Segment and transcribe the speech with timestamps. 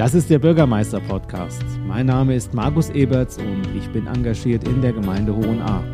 [0.00, 1.62] Das ist der Bürgermeister-Podcast.
[1.86, 5.84] Mein Name ist Markus Eberts und ich bin engagiert in der Gemeinde Hohenahr.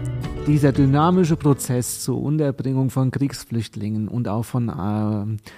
[0.46, 5.50] Dieser dynamische Prozess zur Unterbringung von Kriegsflüchtlingen und auch von äh,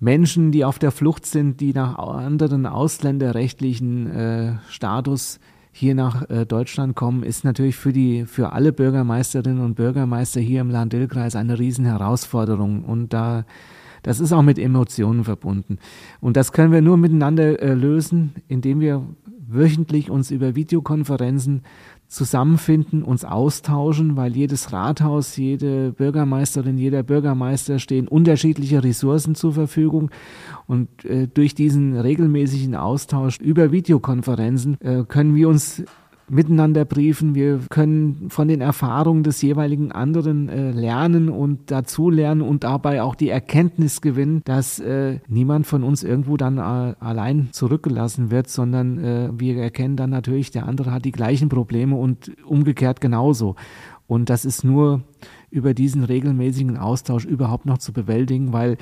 [0.00, 5.38] Menschen, die auf der Flucht sind, die nach anderen ausländerrechtlichen äh, Status
[5.70, 10.62] hier nach äh, Deutschland kommen, ist natürlich für die für alle Bürgermeisterinnen und Bürgermeister hier
[10.62, 13.44] im Land-Dill-Kreis eine riesen Herausforderung und da
[14.04, 15.78] das ist auch mit Emotionen verbunden.
[16.20, 19.02] Und das können wir nur miteinander äh, lösen, indem wir
[19.48, 21.62] wöchentlich uns über Videokonferenzen
[22.06, 30.10] zusammenfinden, uns austauschen, weil jedes Rathaus, jede Bürgermeisterin, jeder Bürgermeister stehen unterschiedliche Ressourcen zur Verfügung.
[30.66, 35.82] Und äh, durch diesen regelmäßigen Austausch über Videokonferenzen äh, können wir uns
[36.28, 37.34] miteinander briefen.
[37.34, 43.02] Wir können von den Erfahrungen des jeweiligen anderen äh, lernen und dazu lernen und dabei
[43.02, 48.48] auch die Erkenntnis gewinnen, dass äh, niemand von uns irgendwo dann äh, allein zurückgelassen wird,
[48.48, 53.56] sondern äh, wir erkennen dann natürlich, der andere hat die gleichen Probleme und umgekehrt genauso.
[54.06, 55.02] Und das ist nur
[55.50, 58.76] über diesen regelmäßigen Austausch überhaupt noch zu bewältigen, weil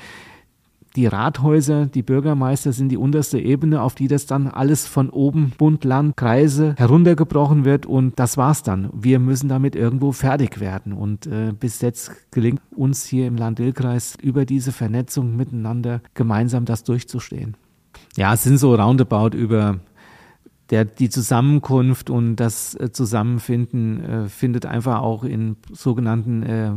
[0.95, 5.51] die Rathäuser, die Bürgermeister sind die unterste Ebene, auf die das dann alles von oben,
[5.57, 8.89] Bund, Land, Kreise heruntergebrochen wird und das war's dann.
[8.93, 14.17] Wir müssen damit irgendwo fertig werden und äh, bis jetzt gelingt uns hier im Land-Dill-Kreis
[14.21, 17.55] über diese Vernetzung miteinander gemeinsam das durchzustehen.
[18.15, 19.79] Ja, es sind so roundabout über
[20.69, 26.71] der, die Zusammenkunft und das äh, Zusammenfinden äh, findet einfach auch in sogenannten äh,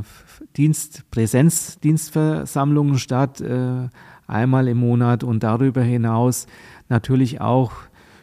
[0.57, 3.89] Dienst, Präsenzdienstversammlungen statt, äh,
[4.27, 6.47] einmal im Monat und darüber hinaus
[6.89, 7.73] natürlich auch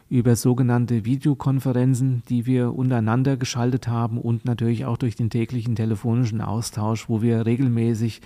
[0.09, 6.39] über sogenannte Videokonferenzen, die wir untereinander geschaltet haben und natürlich auch durch den täglichen telefonischen
[6.41, 8.21] Austausch, wo wir regelmäßig,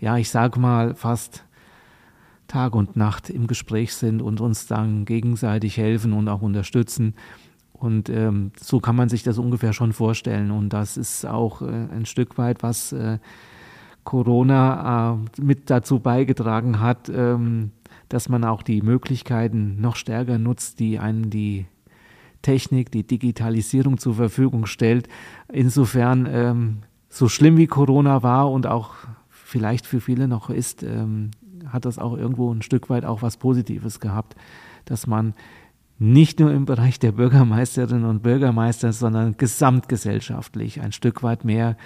[0.00, 1.44] ja, ich sage mal fast
[2.50, 7.14] Tag und Nacht im Gespräch sind und uns dann gegenseitig helfen und auch unterstützen.
[7.72, 10.50] Und ähm, so kann man sich das ungefähr schon vorstellen.
[10.50, 13.18] Und das ist auch äh, ein Stück weit, was äh,
[14.02, 17.70] Corona äh, mit dazu beigetragen hat, ähm,
[18.08, 21.66] dass man auch die Möglichkeiten noch stärker nutzt, die einen die
[22.42, 25.08] Technik, die Digitalisierung zur Verfügung stellt.
[25.52, 28.94] Insofern, ähm, so schlimm wie Corona war und auch
[29.30, 31.30] vielleicht für viele noch ist, ähm,
[31.70, 34.36] hat das auch irgendwo ein Stück weit auch was Positives gehabt,
[34.84, 35.34] dass man
[35.98, 41.76] nicht nur im Bereich der Bürgermeisterinnen und Bürgermeister, sondern gesamtgesellschaftlich ein Stück weit mehr,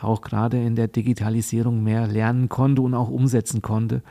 [0.00, 4.02] auch gerade in der Digitalisierung mehr lernen konnte und auch umsetzen konnte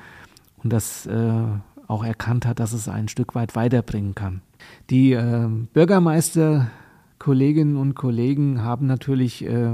[0.63, 1.43] und das äh,
[1.87, 4.41] auch erkannt hat, dass es ein Stück weit weiterbringen kann.
[4.89, 6.71] Die äh, Bürgermeister
[7.19, 9.73] Kolleginnen und Kollegen haben natürlich äh,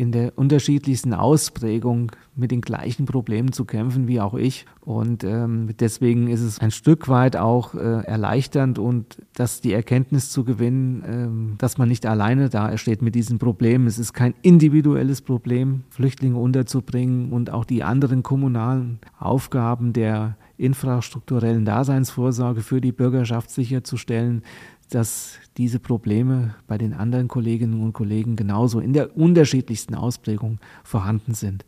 [0.00, 4.64] in der unterschiedlichsten Ausprägung mit den gleichen Problemen zu kämpfen wie auch ich.
[4.80, 10.30] Und ähm, deswegen ist es ein Stück weit auch äh, erleichternd und dass die Erkenntnis
[10.30, 13.86] zu gewinnen, ähm, dass man nicht alleine da steht mit diesem Problem.
[13.86, 21.66] Es ist kein individuelles Problem, Flüchtlinge unterzubringen und auch die anderen kommunalen Aufgaben der infrastrukturellen
[21.66, 24.44] Daseinsvorsorge für die Bürgerschaft sicherzustellen,
[24.90, 31.34] dass diese Probleme bei den anderen Kolleginnen und Kollegen genauso in der unterschiedlichsten Ausprägung vorhanden
[31.34, 31.64] sind.